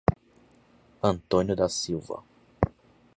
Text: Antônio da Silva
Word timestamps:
Antônio 1.03 1.55
da 1.55 1.69
Silva 1.69 2.23